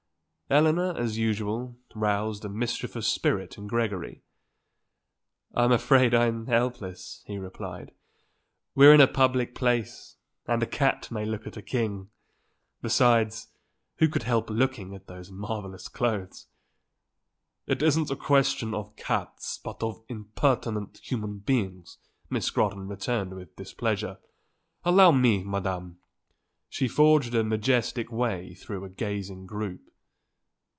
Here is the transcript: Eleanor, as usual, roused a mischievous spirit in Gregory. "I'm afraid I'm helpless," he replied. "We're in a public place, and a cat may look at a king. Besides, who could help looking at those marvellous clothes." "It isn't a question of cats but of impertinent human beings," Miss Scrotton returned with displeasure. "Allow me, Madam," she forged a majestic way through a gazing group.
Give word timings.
Eleanor, 0.53 0.91
as 0.97 1.17
usual, 1.17 1.77
roused 1.95 2.43
a 2.43 2.49
mischievous 2.49 3.07
spirit 3.07 3.57
in 3.57 3.67
Gregory. 3.67 4.21
"I'm 5.53 5.71
afraid 5.71 6.13
I'm 6.13 6.47
helpless," 6.47 7.23
he 7.25 7.37
replied. 7.37 7.93
"We're 8.75 8.93
in 8.93 8.99
a 8.99 9.07
public 9.07 9.55
place, 9.55 10.17
and 10.47 10.61
a 10.61 10.65
cat 10.67 11.09
may 11.09 11.23
look 11.23 11.47
at 11.47 11.55
a 11.55 11.61
king. 11.61 12.09
Besides, 12.81 13.47
who 13.99 14.09
could 14.09 14.23
help 14.23 14.49
looking 14.49 14.93
at 14.93 15.07
those 15.07 15.31
marvellous 15.31 15.87
clothes." 15.87 16.47
"It 17.65 17.81
isn't 17.81 18.11
a 18.11 18.17
question 18.17 18.73
of 18.73 18.97
cats 18.97 19.57
but 19.63 19.81
of 19.81 20.03
impertinent 20.09 20.97
human 20.97 21.37
beings," 21.39 21.97
Miss 22.29 22.47
Scrotton 22.47 22.89
returned 22.89 23.35
with 23.35 23.55
displeasure. 23.55 24.17
"Allow 24.83 25.11
me, 25.11 25.45
Madam," 25.45 25.99
she 26.67 26.89
forged 26.89 27.33
a 27.35 27.41
majestic 27.45 28.11
way 28.11 28.53
through 28.53 28.83
a 28.83 28.89
gazing 28.89 29.45
group. 29.45 29.87